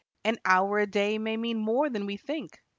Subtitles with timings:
[0.25, 2.63] An hour a day may mean more than we think.